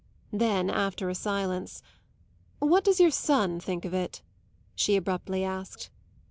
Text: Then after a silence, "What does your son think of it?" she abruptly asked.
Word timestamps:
Then 0.33 0.71
after 0.71 1.09
a 1.09 1.13
silence, 1.13 1.83
"What 2.57 2.83
does 2.83 2.99
your 2.99 3.11
son 3.11 3.59
think 3.59 3.85
of 3.85 3.93
it?" 3.93 4.23
she 4.73 4.95
abruptly 4.95 5.43
asked. 5.43 5.91